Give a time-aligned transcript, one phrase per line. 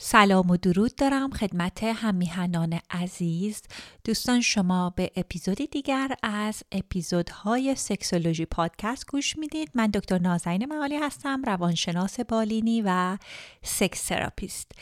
[0.00, 3.62] سلام و درود دارم خدمت همیهنان عزیز.
[4.04, 9.70] دوستان شما به اپیزودی دیگر از اپیزودهای سکسولوژی پادکست گوش می‌دید.
[9.74, 13.18] من دکتر نازنین معالی هستم روانشناس بالینی و
[13.62, 14.72] sex therapist.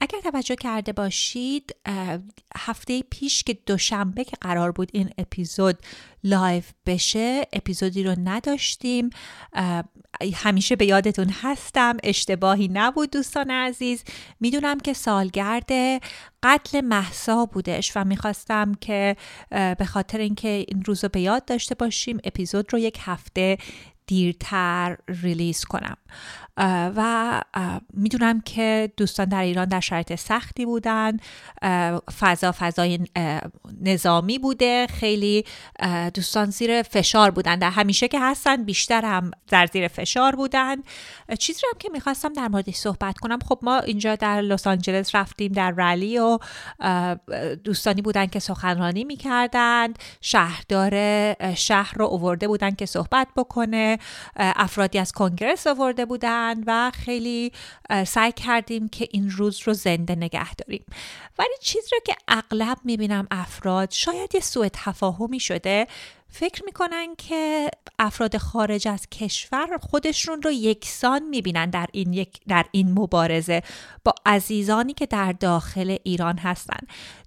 [0.00, 1.76] اگر توجه کرده باشید
[2.56, 5.78] هفته پیش که دوشنبه که قرار بود این اپیزود
[6.24, 9.10] live بشه اپیزودی رو نداشتیم.
[10.34, 11.96] همیشه به یادتون هستم.
[12.04, 14.04] اشتباهی نبود دوستان عزیز.
[14.40, 15.70] می‌دونم که سالگرد
[16.42, 19.16] قتل محسا بودش و می‌خواستم که
[19.50, 23.58] به خاطر اینکه این روز رو به یاد داشته باشیم اپیزود رو یک هفته
[24.06, 25.96] دیرتر ریلیز کنم.
[26.96, 27.40] و
[27.94, 31.16] می‌دونم که دوستان در ایران در شرایط سختی بودن.
[32.20, 32.98] فضا فضای
[33.80, 34.86] نظامی بوده.
[34.86, 35.44] خیلی
[36.14, 37.58] دوستان زیر فشار بودن.
[37.58, 40.76] در همیشه که هستن بیشتر هم در زیر فشار بودن.
[41.38, 43.38] چیزی هم که می‌خواستم در موردش صحبت کنم.
[43.48, 46.38] خب ما اینجا در لس آنجلس رفتیم در رلی و
[47.64, 50.92] دوستانی بودن که سخنرانی می‌کردن شهردار
[51.54, 53.95] شهر رو اوورده بودن که صحبت بکنه.
[54.36, 57.52] افرادی از کنگرس آورده بودن و خیلی
[58.06, 60.84] سعی کردیم که این روز رو زنده نگه داریم.
[61.38, 65.86] ولی چیزی رو که اغلب می‌بینم افراد شاید یه سوء تفاهمی شده.
[66.28, 72.64] فکر می‌کنن که افراد خارج از کشور خودشون رو یکسان می‌بینن در این, یک در
[72.70, 73.62] این مبارزه
[74.04, 76.78] با عزیزانی که در داخل ایران هستن.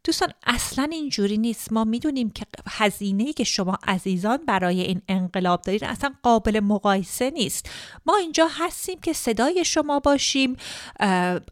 [0.03, 1.73] دوستان اصلا اینجوری نیست.
[1.73, 7.69] ما می‌دونیم که هزینه که شما عزیزان برای این انقلاب دارید اصلا قابل مقایسه نیست.
[8.05, 10.57] ما اینجا هستیم که صدای شما باشیم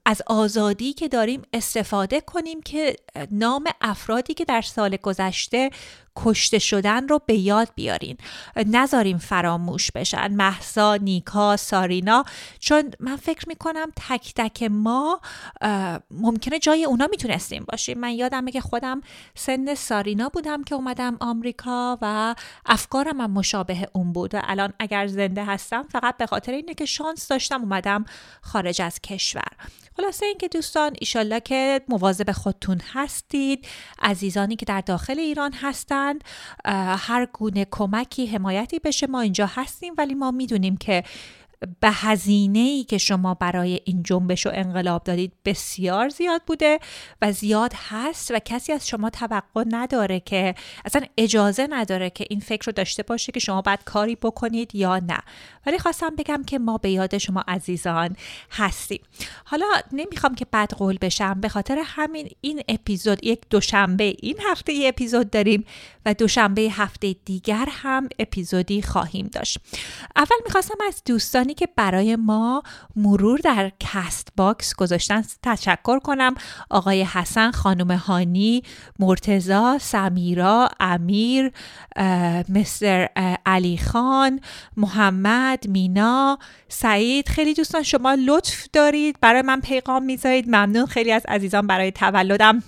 [0.05, 2.95] از آزادی که داریم استفاده کنیم که
[3.31, 5.69] نام افرادی که در سال گذشته
[6.17, 8.17] کشته شدن رو به یاد بیارین.
[8.55, 10.31] نذاریم فراموش بشن.
[10.31, 12.25] محسا نیکا سارینا.
[12.59, 15.21] چون من فکر می‌کنم تک تک ما
[16.11, 17.99] ممکنه جای اونا می‌تونستیم باشیم.
[17.99, 19.01] من یادمه که خودم
[19.35, 22.35] سن سارینا بودم که اومدم آمریکا و
[22.65, 24.35] افکارم هم مشابه اون بود.
[24.35, 28.05] و الان اگر زنده هستم فقط به خاطر اینه که شانس داشتم اومدم
[28.41, 29.51] خارج از کشور.
[29.97, 33.67] خلاصه اینکه دوستان ایشالله که مواظب خودتون هستید.
[33.99, 36.23] عزیزانی که در داخل ایران هستند
[36.97, 39.93] هر گونه کمکی حمایتی بشه ما اینجا هستیم.
[39.97, 41.03] ولی ما می‌دونیم که
[41.79, 46.79] به هزینه ای که شما برای این جنبش و انقلاب دادید بسیار زیاد بوده
[47.21, 52.39] و زیاد هست و کسی از شما توقع نداره که اصلا اجازه نداره که این
[52.39, 55.19] فکر رو داشته باشه که شما باید کاری بکنید یا نه.
[55.65, 58.15] ولی خواستم بگم که ما به یاد شما عزیزان
[58.51, 59.01] هستیم.
[59.45, 64.71] حالا نمی‌خوام که بد قول بشم به خاطر همین این اپیزود یک دوشنبه این هفته
[64.71, 65.65] ای اپیزود داریم
[66.05, 69.57] و دوشنبه هفته دیگر هم اپیزودی خواهیم داشت.
[70.15, 72.63] اول می‌خواستم از دوستان که برای ما
[72.95, 76.35] مرور در Castbox گذاشتن تشکر کنم.
[76.69, 78.63] آقای حسن خانم هانی
[78.99, 81.51] مرتضی سمیرا امیر
[82.49, 83.09] مستر
[83.45, 84.39] علی خان
[84.77, 87.29] محمد مینا سعید.
[87.29, 89.17] خیلی دوستان شما لطف دارید.
[89.21, 90.47] برای من پیغام می‌ذارید.
[90.47, 90.85] ممنون.
[90.85, 92.63] خیلی از عزیزان برای تولدم.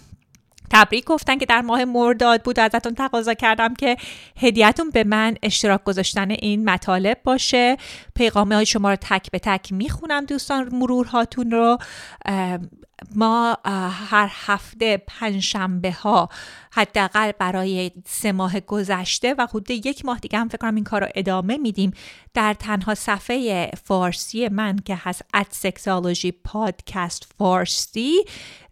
[0.72, 3.98] تبریک گفتن که در ماه مرداد بود ازتون تقاضا کردم که
[4.38, 7.78] هدیهتون به من اشتراک گذاشتن این مطالب باشه.
[8.16, 11.78] پیغامه های شما رو تک به تک می‌خونم دوستان مرورهاتون رو.
[13.16, 13.58] ما
[14.10, 16.30] هر هفته پنجشنبه ها
[16.72, 21.02] حداقل برای سه ماه گذشته و حدود یک ماه دیگه هم فکر کنم این کار
[21.02, 21.92] رو ادامه میدیم
[22.34, 28.16] در تنها صفحه فارسی من که هست at Sexology Podcast Farsi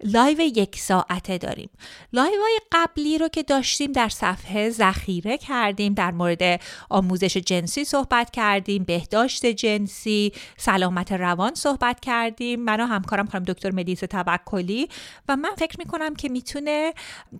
[0.03, 1.69] live یک ساعته داریم.
[2.13, 8.31] live های قبلی رو که داشتیم در صفحه ذخیره کردیم در مورد آموزش جنسی صحبت
[8.31, 12.59] کردیم بهداشت جنسی سلامت روان صحبت کردیم.
[12.59, 14.89] من و همکارم خانم دکتر مدیس توکلی
[15.29, 16.93] و من فکر می‌کنم که می‌تونه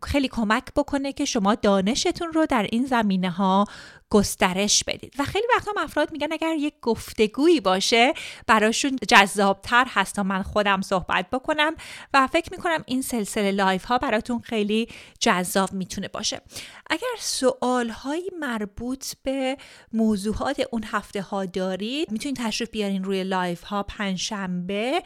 [0.04, 3.66] خیلی کمک بکنه که شما دانشتون رو در این زمینه ها
[4.10, 5.14] گسترش بدید.
[5.20, 8.14] و خیلی وقتا افراد میگن اگر یک گفتگویی باشه
[8.48, 11.76] براشون جذابتر هست تا من خودم صحبت بکنم
[12.14, 14.88] و فکر می‌کنم این سلسله live ها براتون خیلی
[15.20, 16.42] جذاب می‌تونه باشه.
[16.90, 19.58] اگر سوال هایی مربوط به
[19.94, 25.04] موضوعات اون هفته ها دارید می‌تونید تشریف بیارین روی live ها پنجشنبه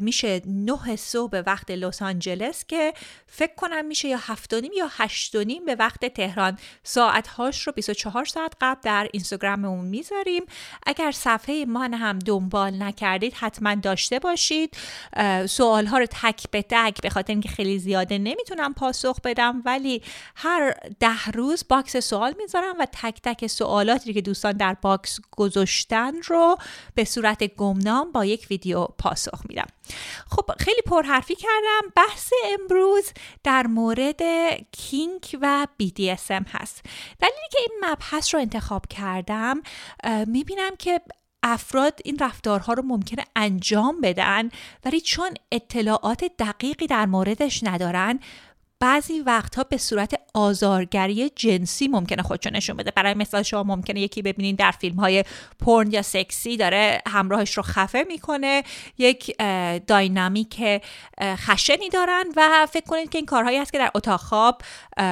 [0.00, 2.94] میشه نه صبح وقت لس آنجلس که
[3.26, 5.36] فکر کنم میشه یا هفت یا هشت
[5.66, 6.58] به وقت تهران.
[6.82, 10.42] ساعت هاش رو 24 ساعت قبل در اینستاگراممون می‌ذاریم.
[10.86, 14.76] اگر صفحه ما هم دنبال نکردید حتما داشته باشید.
[15.46, 20.02] سوال ها رو تک به تک به خاطر اینکه خیلی زیاده نمی‌تونم پاسخ بدم ولی
[20.34, 26.22] هر ده روز box سوال می‌ذارم و تک تک سوالاتی که دوستان در box گذاشتن
[26.22, 26.56] رو
[26.94, 29.66] به صورت گمنام با یک ویدیو پاسخ میدم.
[30.30, 31.92] خب خیلی پرحرفی کردم.
[31.96, 33.12] بحث امروز
[33.44, 34.22] در مورد
[34.72, 36.82] کینک و BDSM هست.
[37.20, 39.62] دلیلی که این مبحث رو انتخاب کردم
[40.26, 41.00] می‌بینم که
[41.42, 44.48] افراد این رفتارها رو ممکنه انجام بدن
[44.84, 48.20] ولی چون اطلاعات دقیقی در موردش ندارن
[48.80, 52.90] بعضی وقتها به صورت آزارگری جنسی ممکنه خودشو نشون بده.
[52.90, 55.24] برای مثال شما ممکنه یکی ببینین در فیلم های
[55.66, 58.62] پرن یا سکسی داره همراهش رو خفه می‌کنه.
[58.98, 59.36] یک
[59.86, 60.82] داینامیک
[61.22, 64.62] خشنی دارن و فکر کنید که این کارهایی هست که در اتاق خواب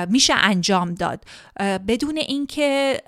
[0.09, 1.25] میشه انجام داد.
[1.89, 3.01] بدون اینکه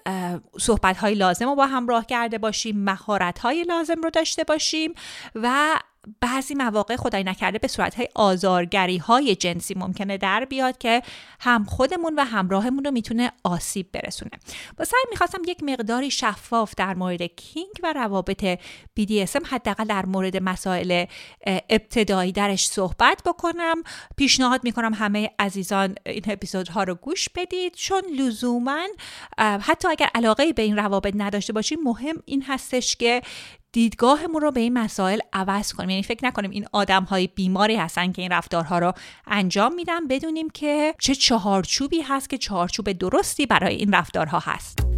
[0.61, 4.95] صحبت های لازم رو با همراه کرده باشیم مهارت های لازم رو داشته باشیم
[5.35, 5.79] و
[6.21, 11.03] بعضی مواقع خدای نکرده به صورت های آزارگری های جنسی ممکنه در بیاد که
[11.41, 14.31] هم خودمون و همراهمون رو می‌تونه آسیب برسونه.
[14.79, 18.59] با سعی می‌خواستم یک مقداری شفاف در مورد کینگ و روابط
[19.01, 21.05] BDSM حداقل در مورد مسائل
[21.71, 23.83] ابتدایی درش صحبت بکنم.
[24.17, 27.75] پیشنهاد می‌کنم همه عزیزان این اپیزودها رو گوش بدید.
[27.75, 28.87] چون لزوما
[29.39, 33.23] حتی اگر علاقه به این روابط نداشته باشیم مهم این هستش که
[33.79, 35.91] دیدگاهمون رو به این مسائل عوض کنیم.
[35.91, 38.93] یعنی فکر نکنیم این آدم های بیماری هستن که این رفتارها رو
[39.27, 44.98] انجام میدن بدونیم که چه چهارچوبی هست که چهارچوب درستی برای این رفتارها هست.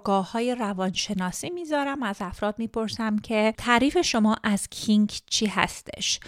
[0.00, 6.20] کارگاه های روانشناسی می‌ذارم از افراد می‌پرسم که تعریف شما از کینگ چی هستش.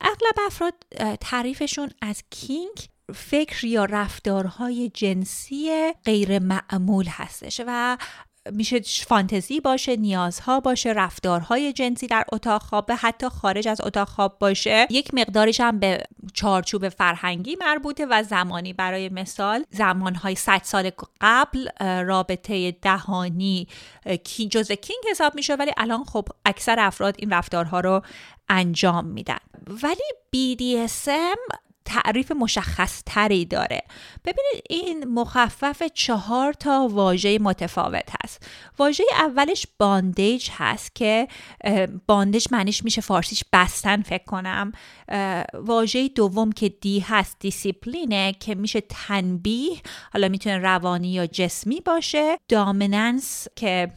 [0.00, 0.74] اغلب افراد
[1.20, 7.98] تعریفشون از کینگ فکر یا رفتارهای جنسی غیر معمول هستش و
[8.52, 14.38] میشه فانتزی باشه نیازها باشه رفتارهای جنسی در اتاق خواب حتی خارج از اتاق خواب
[14.38, 14.86] باشه.
[14.90, 16.02] یک مقدارش هم به
[16.34, 20.90] چارچوب فرهنگی مربوطه و زمانی برای مثال زمانهای 100 سال
[21.20, 21.68] قبل
[22.04, 23.68] رابطه دهانی
[24.24, 28.02] یکی جز kink حساب میشه ولی الان خب اکثر افراد این رفتارها رو
[28.48, 29.38] انجام میدن.
[29.82, 30.02] ولی
[30.36, 33.82] BDSM تعریف مشخص تری داره.
[34.24, 38.46] ببینید این مخفف چهار تا واژه متفاوت هست.
[38.78, 41.28] واژه اولش bondage هست که
[42.06, 44.72] bondage معنیش میشه فارسیش بستن فکر کنم.
[45.54, 49.76] واژه دوم که D هست دیسیپلینه که میشه تنبیه
[50.12, 52.38] حالا می‌تونه روانی یا جسمی باشه.
[52.48, 53.90] دامننس که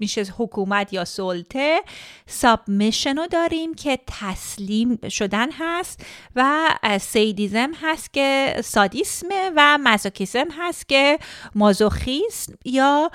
[0.00, 1.80] میشه حکومت یا سلطه
[2.26, 6.00] سابمیشن رو داریم که تسلیم شدن هست
[6.36, 6.68] و
[7.00, 11.18] سیدیزم هست که سادیسمه و مزوکیسم هست که
[11.54, 13.10] مازوخیسم یا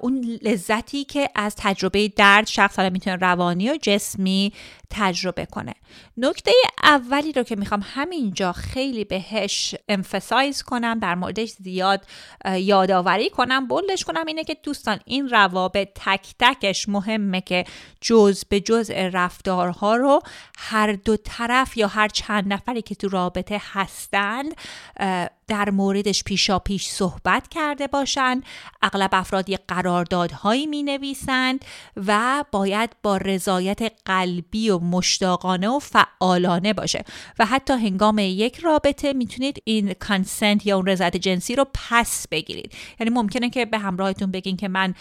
[0.00, 4.52] اون لذتی که از تجربه درد شخص حالا می‌تونه روانی و جسمی
[4.94, 5.74] تجربه کنه.
[6.16, 12.06] نکته اولی رو که می‌خوام همینجا خیلی بهش امفسایز کنم در موردش زیاد
[12.54, 17.64] یادآوری کنم بلدش کنم اینه که دوستان این روابط تک تکش مهمه که
[18.00, 20.20] جز به جز رفتارها رو
[20.58, 24.42] هر دو طرف یا هر چند نفری که تو رابطه هستن
[25.48, 28.44] در موردش پیشا پیش صحبت کرده باشند
[28.82, 31.64] اغلب افراد یک قراردادهایی می نویسند
[31.96, 37.04] و باید با رضایت قلبی و مشتاقانه و فعالانه باشه.
[37.38, 42.72] و حتی هنگام یک رابطه می‌تونید این کانسنت یا اون رضایت جنسی رو پس بگیرید.
[43.00, 44.94] یعنی ممکنه که به همراهتون بگین که من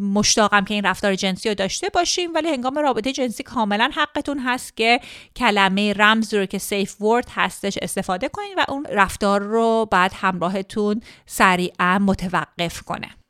[0.00, 4.76] مشتاقم که این رفتار جنسی رو داشته باشیم ولی هنگام رابطه جنسی کاملا حقتون هست
[4.76, 5.00] که
[5.36, 11.00] کلمه رمز رو که سیف ورد هستش استفاده کنید و اون رفتار رو بعد همراهتون
[11.26, 13.23] سریعا متوقف کنه.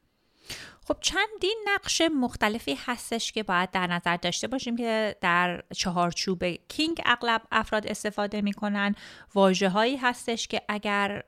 [0.88, 7.00] خب چندین نقش مختلفی هستش که باید در نظر داشته باشیم که در چهارچوب کینگ
[7.06, 8.94] اغلب افراد استفاده می‌کنن.
[9.34, 11.22] واجه هایی هستش که اگر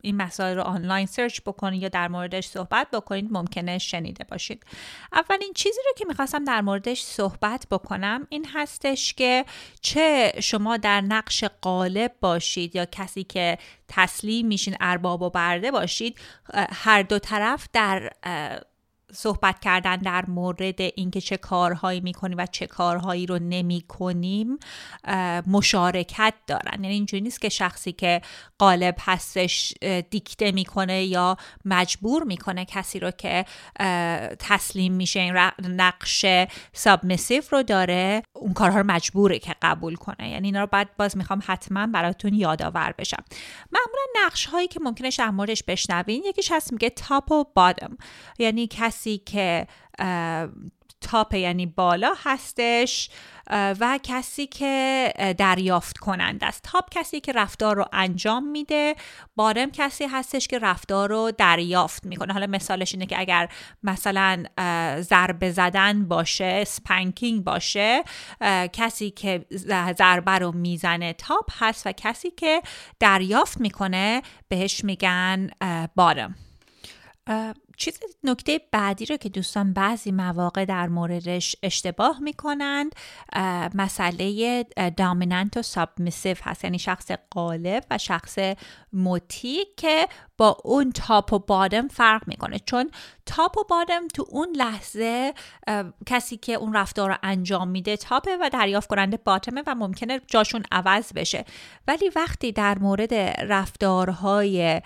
[0.00, 4.64] این مسائل رو آنلاین سرچ بکنید یا در موردش صحبت بکنید ممکنه شنیده باشید.
[5.12, 9.44] اولین چیزی رو که می‌خواستم در موردش صحبت بکنم این هستش که
[9.80, 13.58] چه شما در نقش قالب باشید یا کسی که
[13.88, 16.18] تسلیم میشین ارباب و برده باشید
[16.72, 18.12] هر دو طرف در
[19.14, 24.58] صحبت کردن در مورد اینکه چه کارهایی می‌کنیم و چه کارهایی رو نمی‌کنیم
[25.46, 26.84] مشارکت دارن.
[26.84, 28.20] یعنی اینجوری نیست که شخصی که
[28.58, 29.74] قالب هستش
[30.10, 33.44] دیکته می‌کنه یا مجبور می‌کنه کسی رو که
[34.38, 36.26] تسلیم میشه این نقش
[36.72, 40.30] سابمیسیو رو داره اون کارها رو مجبوره که قبول کنه.
[40.30, 43.24] یعنی اینا رو بعد باز می‌خوام حتما براتون یادآور بشم.
[43.72, 47.96] معمولا نقش هایی که ممکنه در موردش بشنوین یکیش هست میگه تاپ و بادم
[48.38, 49.66] یعنی کسی که
[51.00, 53.10] top یعنی بالا هستش
[53.50, 56.62] و کسی که دریافت کنند است.
[56.62, 58.94] top کسی که رفتار رو انجام میده
[59.36, 62.32] bottom کسی هستش که رفتار رو دریافت می‌کنه.
[62.32, 63.48] حالا مثالش اینه که اگر
[63.82, 64.44] مثلا
[65.00, 68.04] ضربه زدن باشه spanking باشه
[68.72, 69.46] کسی که
[69.98, 72.62] ضربه رو می‌زنه top هست و کسی که
[73.00, 75.50] دریافت می‌کنه بهش میگن
[75.94, 76.34] bottom.
[77.76, 82.94] چیز نکته بعدی رو که دوستان بعضی مواقع در موردش اشتباه می‌کنند
[83.74, 84.64] مسئله
[84.96, 86.64] dominant و submissive هست.
[86.64, 88.38] یعنی شخص غالب و شخص
[88.92, 92.58] مطیع که با اون top و bottom فرق می‌کنه.
[92.66, 92.90] چون
[93.26, 95.34] top و bottom تو اون لحظه
[96.06, 99.74] کسی که اون رفتار رو انجام میده top ه و دریافت کننده bottom ه و
[99.74, 101.44] ممکنه جاشون عوض بشه.
[101.88, 103.14] ولی وقتی در مورد
[103.50, 104.80] رفتارهای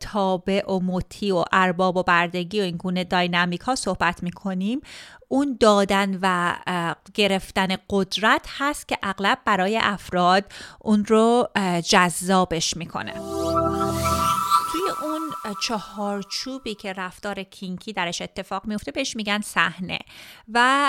[0.00, 4.80] تابع و مطیع و ارباب و بردگی و این گونه داینامیک ها صحبت می‌کنیم
[5.28, 6.54] اون دادن و
[7.14, 10.44] گرفتن قدرت هست که اغلب برای افراد
[10.80, 11.48] اون رو
[11.88, 13.12] جذابش می‌کنه.
[15.62, 19.98] چهارچوبی که رفتار کینکی درش اتفاق میفته بهش میگن صحنه.
[20.52, 20.88] و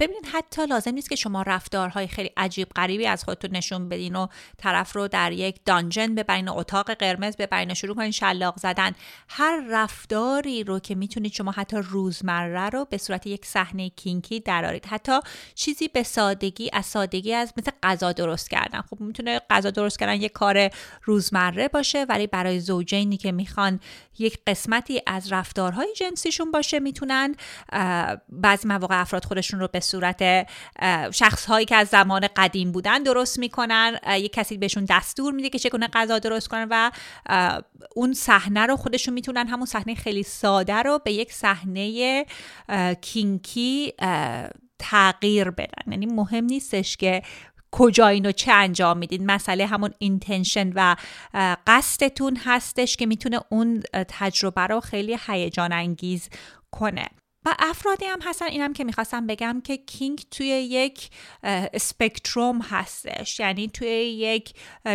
[0.00, 4.26] ببینید حتی لازم نیست که شما رفتارهای خیلی عجیب غریبی از خودتون نشون بدین و
[4.58, 8.92] طرف رو در یک دانجن ببرین اتاق قرمز ببرین و شروع کنین شلاق زدن.
[9.28, 14.86] هر رفتاری رو که می‌تونید شما حتی روزمره رو به صورت یک صحنه کینکی درارید
[14.86, 15.18] حتی
[15.54, 18.80] چیزی به سادگی از سادگی از مثل غذا درست کردن.
[18.80, 20.70] خب می‌تونه غذا درست کردن یک کار
[21.02, 23.80] روزمره باشه ولی برای زوجینی که می‌خوان
[24.18, 27.34] یک قسمتی از رفتارهای جنسیشون باشه می‌تونن
[28.28, 30.48] بعضی مواقع افراد خودشون رو به صورت
[31.12, 33.98] شخصهایی که از زمان قدیم بودن درست می‌کنن.
[34.08, 36.90] یک کسی بهشون دستور میده که چگونه غذا درست کنن و
[37.96, 42.24] اون صحنه رو خودشون می‌تونن همون صحنه خیلی ساده رو به یک صحنه
[43.00, 43.92] کینکی
[44.78, 45.92] تغییر بدن.
[45.92, 47.22] یعنی مهم نیستش که
[47.78, 50.96] کجا اینو چه انجام می‌دید مسئله همون اینتنشن و
[51.66, 56.28] قصدتون هستش که می‌تونه اون تجربه رو خیلی هیجان انگیز
[56.70, 57.08] کنه.
[57.46, 58.46] و افرادی هم هستن.
[58.46, 61.10] اینم که می‌خواستم بگم که کینگ توی یک
[61.42, 63.40] اسپکتروم هستش.
[63.40, 64.54] یعنی توی یک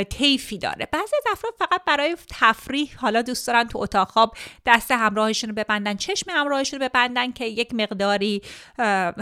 [0.10, 0.88] تیفی داره.
[0.91, 5.55] بعضی از افراد فقط برای تفریح حالا دوست دارن تو اتاق خواب دست همراهشون رو
[5.55, 8.41] ببندن چشم همراهشون رو ببندن که یک مقداری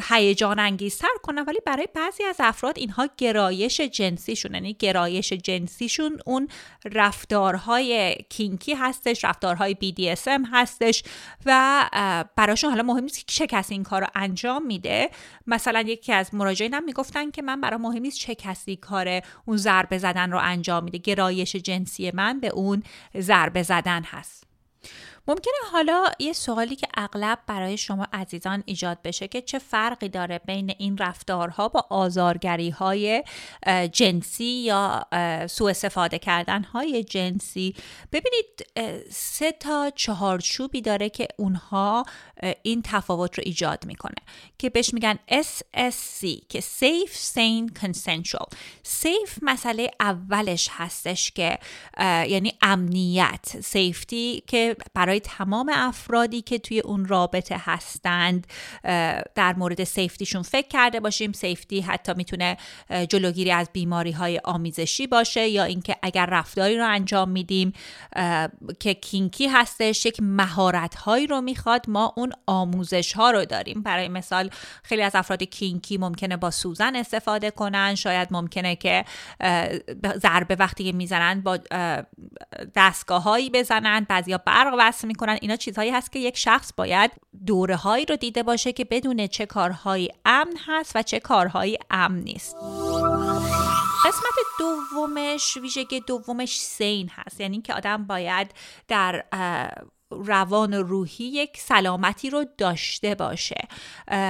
[0.09, 1.43] هیجان انگیزتر کنن.
[1.43, 6.47] ولی برای بعضی از افراد اینها گرایش جنسیشون یعنی گرایش جنسیشون اون
[6.85, 11.03] رفتارهای کینکی هستش رفتارهای BDSM هستش
[11.45, 15.09] و براشون حالا مهم چه کسی این کار رو انجام میده؟
[15.47, 19.57] مثلا یکی از مراجعین هم می‌گفتن که من برای مهم نیست چه کسی کار اون
[19.57, 20.97] ضربه زدن رو انجام میده.
[20.97, 22.83] گرایش جنسی من به اون
[23.17, 24.48] ضربه زدن هست.
[25.27, 30.41] ممکنه حالا یه سوالی که اغلب برای شما عزیزان ایجاد بشه که چه فرقی داره
[30.45, 33.23] بین این رفتارها با آزارگری های
[33.91, 35.05] جنسی یا
[35.49, 37.75] سوء استفاده کردن های جنسی؟
[38.11, 38.67] ببینید
[39.09, 42.05] سه تا چهارچوبی داره که اونها
[42.63, 44.15] این تفاوت رو ایجاد می‌کنه
[44.57, 48.47] که بهش میگن SSC که Safe Sane Consensual.
[49.03, 51.59] Safe مسئله اولش هستش که
[51.99, 58.47] یعنی امنیت سیفتی که برای تمام افرادی که توی اون رابطه هستند
[59.35, 61.31] در مورد سیفتیشون فکر کرده باشیم.
[61.31, 62.57] سیفتی حتی می‌تونه
[63.09, 67.73] جلوگیری از بیماری های آمیزشی باشه یا اینکه اگر رفتاری رو انجام میدیم
[68.79, 73.81] که کینکی هستش یک مهارت هایی رو می‌خواد ما اون آموزش ها رو داریم.
[73.83, 74.49] برای مثال
[74.83, 77.95] خیلی از افراد کینکی ممکنه با سوزن استفاده کنن.
[77.95, 79.05] شاید ممکنه که
[80.17, 81.59] ضربه وقتی می‌زنن با
[82.75, 84.05] دستگاه هایی بزنن.
[84.09, 85.37] بعضیا برق وصل می‌کنن.
[85.41, 87.11] اینا چیزهایی هست که یک شخص باید
[87.45, 92.19] دوره هایی رو دیده باشه که بدونه چه کارهایی امن هست و چه کارهایی امن
[92.19, 92.55] نیست.
[94.05, 97.41] قسمت دومش ویژگی دومش سین هست.
[97.41, 98.51] یعنی که آدم باید
[98.87, 99.25] در
[100.11, 103.67] روان و روحی یک سلامتی رو داشته باشه.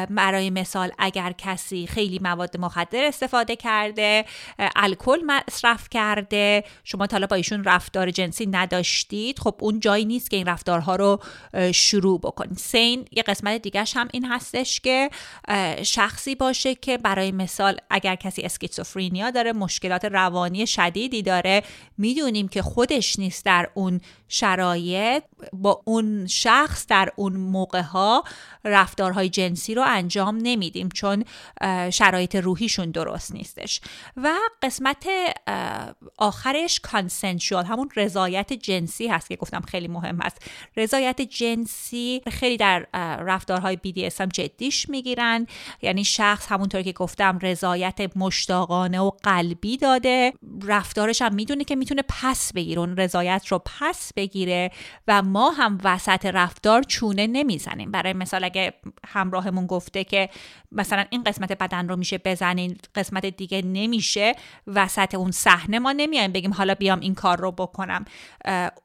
[0.10, 4.26] برای مثال اگر کسی خیلی مواد مخدر استفاده کرده
[4.76, 10.38] الکل مصرف کرده شما تا با ایشون رفتار جنسی نداشتید خب اون جایی نیست که
[10.38, 11.20] این رفتارها رو
[11.74, 12.58] شروع بکنید.
[12.58, 15.10] سین یه قسمت دیگرش هم این هستش که
[15.84, 21.64] شخصی باشه که برای مثال اگر کسی اسکیتسوفرینیا داره مشکلات روانی شدیدی داره
[21.98, 25.24] می‌دونیم که خودش نیست در اون شرایط.
[25.54, 28.24] با اون شخص در اون موقع ها
[28.66, 31.24] رفتارهای جنسی رو انجام نمیدیم چون
[31.90, 33.82] شرایط روحیشون درست نیستش.
[34.18, 35.08] و قسمت
[36.18, 40.38] آخرش کانسنشوال همون رضایت جنسی هست که گفتم خیلی مهم هست.
[40.78, 42.88] رضایت جنسی خیلی در
[43.20, 45.48] رفتارهای BDSM جدیش می‌گیرن.
[45.82, 50.34] یعنی شخص همونطور که گفتم رضایت مشتاقانه و قلبی داده.
[50.64, 54.72] رفتارش هم می‌دونه که می‌تونه پس بگیره اون رضایت رو پس بگیره
[55.08, 57.92] و ما هم وسط رفتار چونه نمی‌زنیم.
[57.92, 58.74] برای مثال اگه
[59.08, 60.30] همراهمون گفته که
[60.72, 64.36] مثلا این قسمت بدن رو میشه بزنین قسمت دیگه نمیشه
[64.68, 68.06] وسط اون صحنه ما نمیایم بگیم حالا بیام این کار رو بکنم.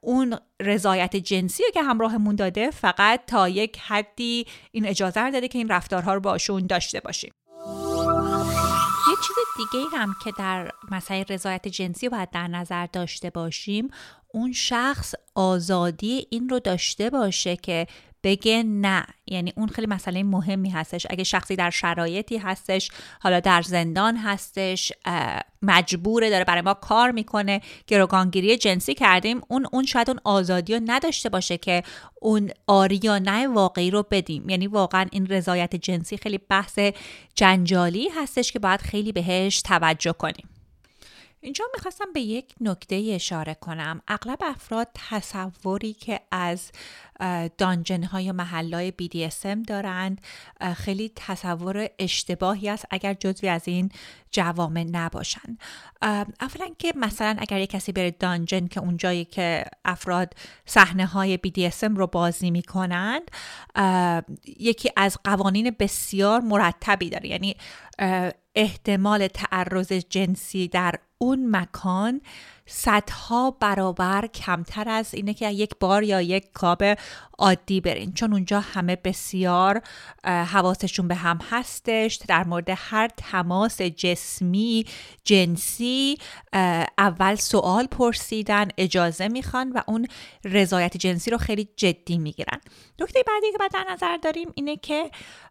[0.00, 5.58] اون رضایت جنسی که همراهمون داده فقط تا یک حدی این اجازه رو داده که
[5.58, 7.32] این رفتارها رو باشون داشته باشیم.
[9.08, 13.88] یه چیز دیگه هم که در مسئله رضایت جنسی باید در نظر داشته باشیم
[14.34, 17.86] اون شخص آزادی این رو داشته باشه که
[18.24, 19.06] بگه نه.
[19.26, 21.06] یعنی اون خیلی مسئله مهمی هستش.
[21.10, 24.92] اگه شخصی در شرایطی هستش حالا در زندان هستش
[25.62, 30.80] مجبوره داره برای ما کار می‌کنه گروگانگیری جنسی کردیم اون اون شاید اون آزادی رو
[30.86, 31.82] نداشته باشه که
[32.20, 34.48] اون آری یا نه واقعی رو بدیم.
[34.48, 36.78] یعنی واقعا این رضایت جنسی خیلی بحث
[37.34, 40.48] جنجالی هستش که باید خیلی بهش توجه کنیم.
[41.44, 44.02] اینجا می‌خواستم به یک نکته اشاره کنم.
[44.09, 46.70] اغلب افراد تصوری که از
[47.59, 50.20] دانجن های محل های BDSM دارند
[50.76, 53.90] خیلی تصور اشتباهی است اگر جزوی از این
[54.30, 55.61] جوامع نباشند.
[56.02, 60.33] اولا که مثلا اگر یک کسی بره دانجن که اونجایی که افراد
[60.66, 63.30] صحنه های BDSM رو بازی می‌کنند
[64.59, 67.28] یکی از قوانین بسیار مرتبی داره.
[67.28, 67.57] یعنی
[68.54, 72.20] احتمال تعرض جنسی در اون مکان
[72.66, 76.83] صدها برابر کمتر از اینه که یک بار یا یک کاب
[77.38, 78.12] عادی برین.
[78.12, 79.83] چون اونجا همه بسیار
[80.24, 82.20] حواسشون به هم هستش.
[82.29, 84.87] در مورد هر تماس جسمی
[85.24, 86.18] جنسی
[86.98, 90.07] اول سوال پرسیدن اجازه می‌خوان و اون
[90.44, 92.61] رضایت جنسی رو خیلی جدی می‌گیرن.
[92.98, 95.11] نکته بعدی که باید در نظر داریم اینه که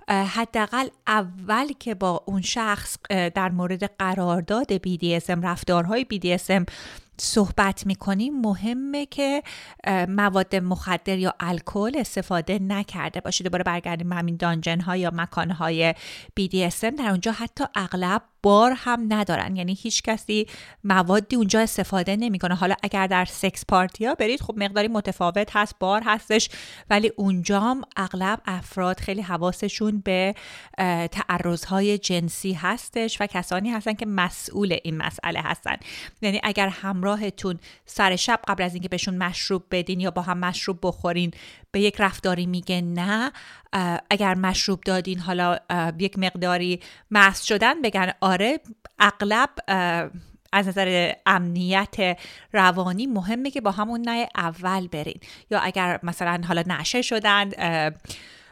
[0.09, 6.65] حداقل اول که با اون شخص در مورد قرارداد BDSM رفتارهای BDSM
[7.17, 9.43] صحبت می‌کنیم مهمه که
[10.07, 15.93] مواد مخدر یا الکل استفاده نکرده باشید دوباره برگردیم همین دانجن ها یا مکان های
[16.39, 19.55] BDSM در اونجا حتی اغلب بار هم ندارن.
[19.55, 20.47] یعنی هیچ کسی
[20.83, 22.55] موادی اونجا استفاده نمی‌کنه.
[22.55, 26.49] حالا اگر در سکس پارتی ها برید خب مقداری متفاوت هست بار هستش
[26.89, 30.35] ولی اونجا اغلب افراد خیلی حواسشون به
[31.11, 35.75] تعرضهای جنسی هستش و کسانی هستن که مسئول این مسئله هستن.
[36.21, 40.79] یعنی اگر همراهتون سر شب قبل از اینکه بهشون مشروب بدین یا با هم مشروب
[40.83, 41.31] بخورین
[41.73, 43.31] به یک رفتاری میگه نه
[44.09, 45.57] اگر مشروب دادین حالا
[45.99, 46.79] یک مقداری
[47.11, 48.59] مست شدن بگن آره
[48.99, 49.49] اغلب
[50.53, 52.17] از نظر امنیت
[52.53, 55.19] روانی مهمه که با همون نه اول برین.
[55.51, 57.49] یا اگر مثلا حالا نشه شدن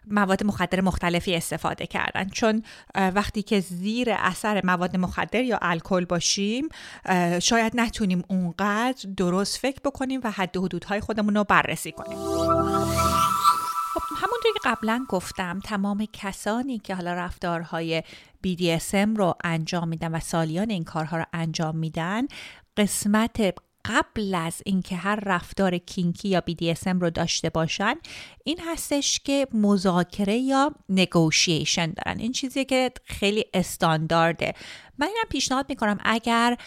[0.08, 2.30] مواد مخدر مختلفی استفاده کردن.
[2.30, 2.64] چون
[2.96, 6.70] وقتی که زیر اثر مواد مخدر یا الکل باشیم
[7.42, 12.18] شاید نتونیم اونقدر درست فکر بکنیم و حد و حدودهای خودمون رو بررسی کنیم.
[13.94, 18.04] خب همونطور که قبلا گفتم تمام کسانی که حالا رفتارهای
[18.48, 22.22] BDSM رو انجام میدن و سالیان این کارها رو انجام میدن
[22.78, 27.96] قسمت قبل از اینکه هر رفتار کینکی یا BDSM رو داشته باشن
[28.44, 32.20] این هستش که مذاکره یا نگوشیشن دارن.
[32.20, 34.54] این چیزی که خیلی استاندارده.
[34.98, 36.58] من اینم پیشنهاد می‌کنم اگر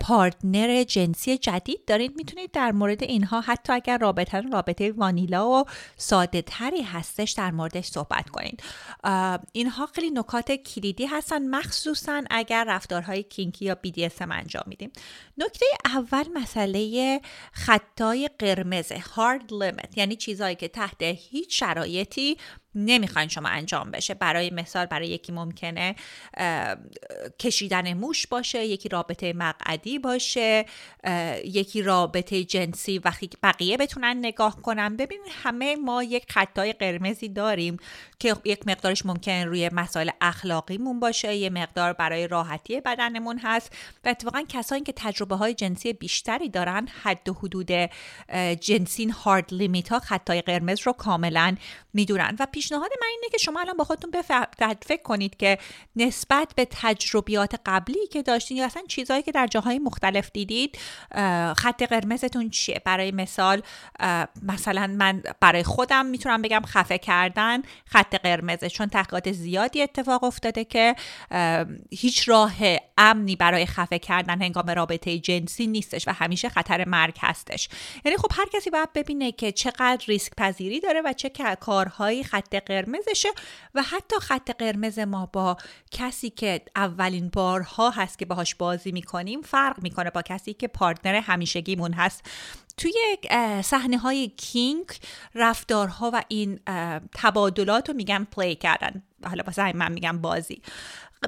[0.00, 5.64] پارتنر جنسی جدید دارید می‌تونید در مورد اینها حتی اگر رابطه رابطه وانیلا و
[5.96, 8.62] ساده تری هستش در موردش صحبت کنید
[9.52, 14.92] اینها خیلی نکات کلیدی هستن مخصوصا اگر رفتارهای کینکی یا BDSM انجام میدیم.
[15.38, 17.20] نکته اول مسئله
[17.52, 22.36] خطای قرمز hard limit یعنی چیزهایی که تحت هیچ شرایطی
[22.74, 24.14] نمی‌خواین شما انجام بشه.
[24.14, 25.94] برای مثال برای یکی ممکنه
[27.38, 30.64] کشیدن موش باشه یکی رابطه مقعدی باشه
[31.44, 34.96] یکی رابطه جنسی وقتی بقیه بتونن نگاه کنن.
[34.96, 37.76] ببینید همه ما یک خطای قرمزی داریم
[38.18, 43.76] که یک مقدارش ممکن روی مسائل اخلاقیمون باشه یه مقدار برای راحتی بدنمون هست.
[44.04, 47.70] و اتفاقا کسانی که تجربه های جنسی بیشتری دارن حد و حدود
[48.60, 51.56] جنسین هارد لیمیت ها خطای قرمز رو کاملا
[51.94, 52.36] می‌دونن.
[52.38, 54.10] و پیشنهاد من اینه که شما الان با خودتون
[54.86, 55.58] فکر کنید که
[55.96, 60.78] نسبت به تجربیات قبلی که داشتین یا اصلا چیزهایی که در جاهای مختلف دیدید
[61.56, 63.62] خط قرمزتون چیه؟ برای مثال
[64.42, 70.64] مثلا من برای خودم می‌تونم بگم خفه کردن خط قرمزه چون تحقیقات زیادی اتفاق افتاده
[70.64, 70.94] که
[71.90, 72.52] هیچ راه
[72.98, 77.68] امنی برای خفه کردن هنگام رابطه جنسی نیستش و همیشه خطر مرگ هستش.
[78.04, 81.28] یعنی خب هر کسی باید ببینه که چقدر ریسک پذیری داره و چه
[81.60, 83.28] کارهایی خط قرمزشه
[83.74, 85.56] و حتی خط قرمز ما با
[85.90, 91.20] کسی که اولین بارها هست که باهاش بازی می‌کنیم فرق می‌کنه با کسی که پارتنر
[91.20, 92.30] همیشگیمون هست.
[92.76, 92.92] توی
[93.64, 94.86] صحنه های کینگ
[95.34, 96.60] رفتارها و این
[97.14, 99.02] تبادلات رو میگن پلی کردن.
[99.24, 100.62] حالا واسه من میگم بازی.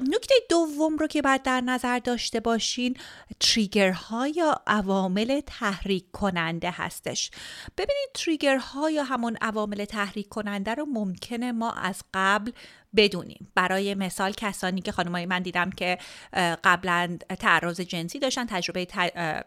[0.01, 2.97] نکته دوم رو که باید در نظر داشته باشین
[3.39, 7.31] تریگرها یا عوامل تحریک کننده هستش.
[7.77, 12.51] ببینید تریگرها یا همون عوامل تحریک کننده رو ممکنه ما از قبل
[12.97, 13.51] بدونیم.
[13.55, 15.97] برای مثال کسانی که خانمای من دیدم که
[16.63, 18.87] قبلا تعرض جنسی داشتن تجربه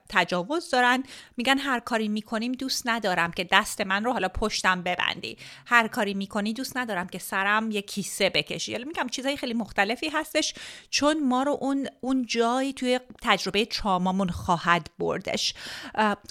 [0.08, 1.02] تجاوز دارن
[1.36, 5.36] میگن هر کاری می‌کنیم دوست ندارم که دست من رو حالا پشتم ببندی.
[5.66, 8.72] هر کاری می‌کنی دوست ندارم که سرم یه کیسه بکشی.
[8.72, 10.54] یعنی میگم چیزهای خیلی مختلفی هستش
[10.90, 15.54] چون ما رو اون اون جایی توی تجربه ترامامون خواهد بردش.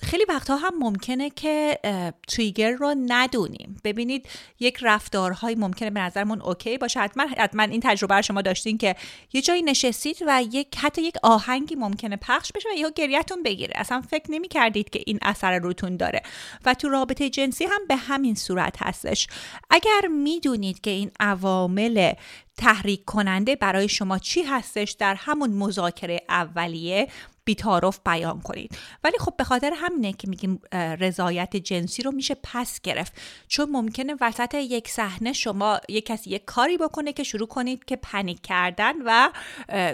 [0.03, 1.79] خیلی وقتها هم ممکنه که
[2.27, 3.81] تریگر رو ندونیم.
[3.83, 7.06] ببینید یک رفتارهایی ممکنه به نظرمون اوکی باشه.
[7.07, 8.95] حتما حتما این تجربه رو شما داشتین که
[9.33, 13.73] یه جایی نشستید و یک حتی یک آهنگی ممکنه پخش بشه و یهو گریهتون بگیره.
[13.75, 16.21] اصلا فکر نمی کردید که این اثر روتون داره.
[16.65, 19.27] و تو رابطه جنسی هم به همین صورت هستش.
[19.69, 22.13] اگر می‌دونید که این عوامل
[22.57, 27.07] تحریک کننده برای شما چی هستش در همون مذاکره اولیه
[27.47, 28.77] بیتارف بیان کنید.
[29.03, 33.13] ولی خب به خاطر همینه که میگیم رضایت جنسی رو میشه پس گرفت.
[33.47, 37.95] چون ممکنه وسط یک صحنه شما یک کسی یک کاری بکنه که شروع کنید که
[37.95, 39.29] پنیک کردن و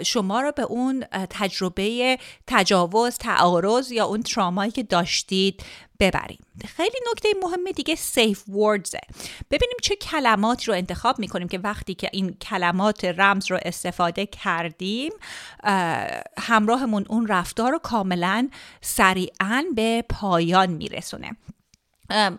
[0.02, 5.62] شما رو به اون تجربه تجاوز تعارض یا اون ترامایی که داشتید
[6.00, 6.38] ببریم.
[6.76, 9.00] خیلی نکته مهم دیگه سیف وردزه
[9.50, 15.12] ببینیم چه کلماتی رو انتخاب می‌کنیم که وقتی که این کلمات رمز رو استفاده کردیم
[16.38, 18.48] همراهمون اون رفتار رو کاملا
[18.80, 21.36] سریعا به پایان میرسونه.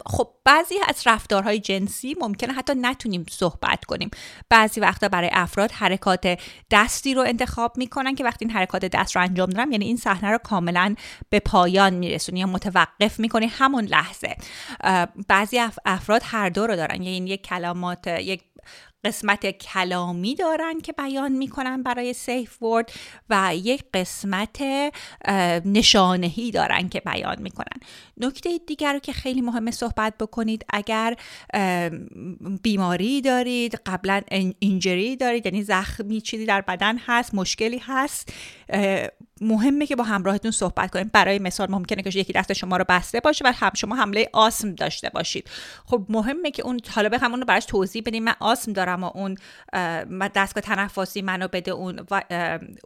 [0.06, 4.10] خب بعضی از رفتارهای جنسی ممکنه حتی نتونیم صحبت کنیم.
[4.50, 6.40] بعضی وقتا برای افراد حرکات
[6.72, 10.32] دستی رو انتخاب می‌کنن که وقتی این حرکات دست رو انجام دارم یعنی این صحنه
[10.32, 10.96] رو کاملا
[11.30, 14.36] به پایان میرسونی یا متوقف می‌کنی همون لحظه.
[15.28, 17.04] بعضی افراد هر دو رو دارن.
[17.04, 18.44] یعنی یک کلمات یک
[19.06, 22.92] قسمت کلامی دارن که بیان می‌کنن برای سیف ورد
[23.30, 24.62] و یک قسمت
[25.66, 27.80] نشانهی دارن که بیان می‌کنن.
[28.18, 31.16] نکته دیگر رو که خیلی مهمه صحبت بکنید اگر
[32.64, 34.22] بیماری دارید قبلا
[34.60, 38.34] اینجری دارید یعنی زخمی چیزی در بدن هست مشکلی هست
[39.42, 43.20] مهمه که با همراهتون صحبت کنید برای مثال ممکنه که یکی دست شما رو بسته
[43.20, 45.50] باشه و هم شما حمله آسم داشته باشید.
[45.86, 48.24] خب مهمه که اون حالا بخوام اون رو براش توضیح بدیم.
[48.24, 49.38] من آسم دارم و اون
[50.18, 52.06] دستگاه تنفسی منو بده اون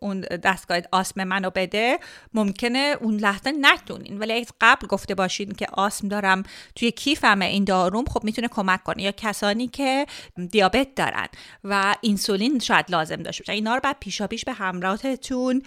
[0.01, 1.99] اون دستگاه آسم منو بده
[2.33, 4.19] ممکنه اون لحظه نتونین.
[4.19, 6.43] ولی از قبل گفته باشین که آسم دارم
[6.75, 9.03] توی کیفمه این داروم خب می‌تونه کمک کنه.
[9.03, 10.05] یا کسانی که
[10.51, 11.27] دیابت دارن
[11.63, 15.62] و اینسولین شاید لازم داشته باشن اینا رو بعد پیشا پیش به همراهتون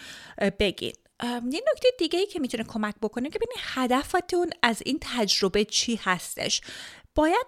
[0.72, 5.64] بگید یه نکته دیگه ای که می‌تونه کمک بکنه که ببینید هدفتون از این تجربه
[5.64, 6.61] چی هستش.
[7.14, 7.46] باید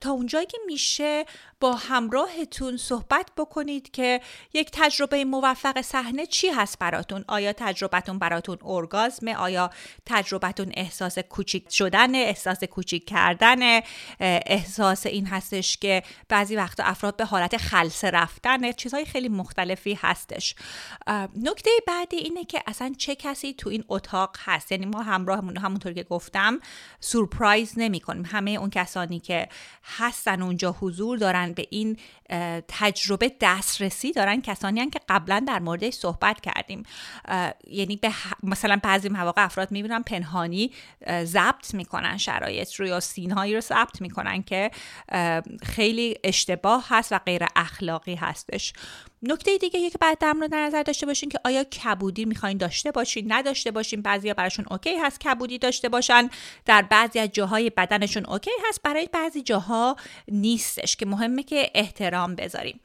[0.00, 1.24] تا اونجایی که میشه
[1.60, 4.20] با همراهتون صحبت بکنید که
[4.54, 9.70] یک تجربه موفق صحنه چی هست براتون؟ آیا تجربتون براتون ارگازمه؟ آیا
[10.06, 13.80] تجربتون احساس کوچیک شدن احساس کوچیک کردن
[14.20, 20.54] احساس این هستش که بعضی وقتا افراد به حالت خلصه رفتن چیزهای خیلی مختلفی هستش.
[21.36, 25.92] نکته بعدی اینه که اصلا چه کسی تو این اتاق هست؟ یعنی ما همراهمون همونطور
[25.92, 26.60] که گفتم
[27.00, 29.48] سورپرایز نمی کنیم همه اون کسانی که
[29.98, 31.96] هستن اونجا حضور دارن به این
[32.68, 36.82] تجربه دسترسی دارن کسانی هن که قبلا در موردش صحبت کردیم.
[37.66, 40.72] یعنی به مثلا بعضی مواقع افراد می‌بینن پنهانی
[41.24, 44.70] ضبط می‌کنن شرایط رو یا سینهایی رو ضبط می‌کنن که
[45.62, 48.72] خیلی اشتباه هست و غیر اخلاقی هستش.
[49.22, 53.32] نکته دیگه که بعد در مورد نظر داشته باشین که آیا کبودی می‌خواین داشته باشین
[53.32, 54.02] نداشته باشین.
[54.02, 56.30] بعضیا براشون اوکی هست کبودی داشته باشن.
[56.66, 58.82] در بعضی از جاهای بدنشون اوکی هست.
[58.82, 59.96] برای بعضی جاها
[60.28, 62.80] نیستش که مهمه که احترام بذاریم.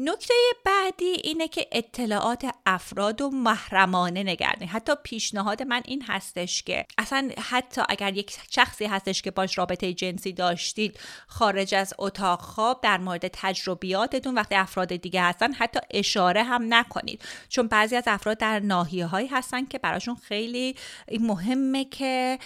[0.00, 0.34] نکته
[0.64, 7.30] بعدی اینه که اطلاعات افراد و محرمانه نگرده حتی پیشنهاد من این هستش که اصلا
[7.50, 12.98] حتی اگر یک شخصی هستش که باش رابطه جنسی داشتید خارج از اتاق خواب در
[12.98, 17.22] مورد تجربیاتتون وقتی افراد دیگه هستن حتی اشاره هم نکنید.
[17.48, 20.76] چون بعضی از افراد در ناحیه هایی هستن که براشون خیلی
[21.20, 22.38] مهمه که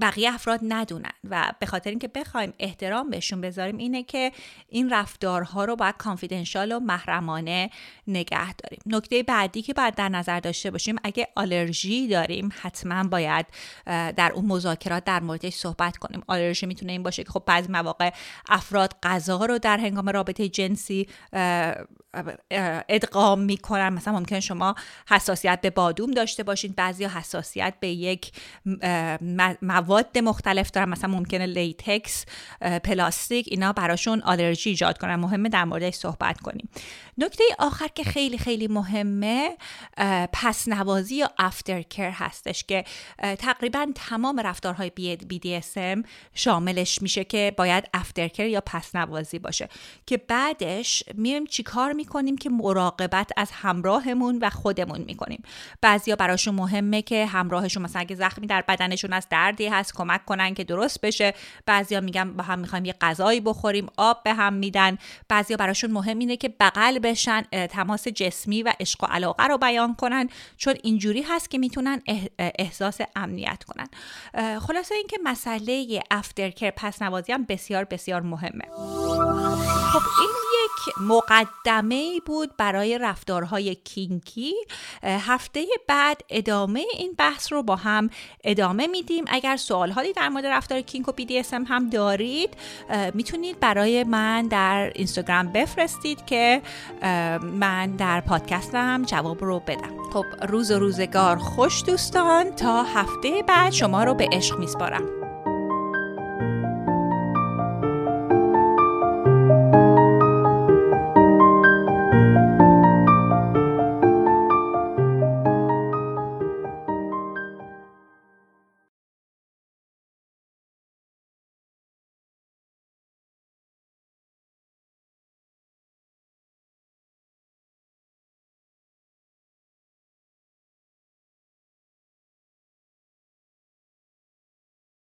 [0.00, 4.32] بقیه افراد ندونن و به خاطر اینکه بخوایم احترام بهشون بذاریم اینه که
[4.68, 7.70] این رفتارها رو باید confidential و محرمانه
[8.06, 8.80] نگه داریم.
[8.86, 13.46] نکته بعدی که باید در نظر داشته باشیم اگه آلرژی داریم حتما باید
[13.86, 16.22] در اون مذاکرات در موردش صحبت کنیم.
[16.26, 18.10] آلرژی می‌تونه این باشه که خب بعضی مواقع
[18.48, 21.08] افراد غذا رو در هنگام رابطه جنسی
[22.88, 23.88] ادغام می‌کنن.
[23.88, 24.74] مثلا ممکن شما
[25.08, 28.32] حساسیت به بادوم داشته باشین بعضی حساسیت به یک
[29.62, 30.88] مواد مختلف دارن.
[30.88, 32.26] مثلا ممکنه latex
[32.60, 35.14] پلاستیک اینا براشون آلرژی ایجاد کنن.
[35.14, 36.68] مهمه در موردش صحبت کنیم.
[37.18, 39.56] نکته آخر که خیلی خیلی مهمه
[40.32, 42.84] پس نوازی یا افتر کر هستش که
[43.18, 44.90] تقریبا تمام رفتارهای
[45.32, 49.68] BDSM شاملش میشه که باید افتر کر یا پس نوازی باشه.
[50.06, 55.42] که بعدش میایم چیکار می‌کنیم که مراقبت از همراهمون و خودمون می‌کنیم.
[55.80, 60.54] بعضیا براشون مهمه که همراهشون مثلا اگه زخمی در بدنشون از دردی هست کمک کنن
[60.54, 61.34] که درست بشه.
[61.66, 64.98] بعضیا میگن با هم می‌خوایم یه غذایی بخوریم آب به هم میدن.
[65.28, 69.94] بعضیا براشون مهم اینه که بغل بشن تماس جسمی و عشق و علاقه رو بیان
[69.94, 72.02] کنن چون اینجوری هست که می‌تونن
[72.38, 73.88] احساس امنیت کنن.
[74.58, 78.64] خلاصه اینکه مسئله افترکر پس نوازی هم بسیار بسیار مهمه.
[79.92, 80.30] خب این
[81.00, 84.54] مقدمه بود برای رفتارهای کینکی.
[85.02, 88.10] هفته بعد ادامه این بحث رو با هم
[88.44, 89.24] ادامه میدیم.
[89.28, 92.56] اگر سوال در مورد رفتار کینک و BDSM هم دارید
[93.14, 96.62] می‌تونید برای من در اینستاگرام بفرستید که
[97.42, 100.10] من در پادکستم جواب رو بدم.
[100.12, 102.50] خب روز و روزگار خوش دوستان.
[102.50, 105.23] تا هفته بعد شما رو به عشق میسپارم.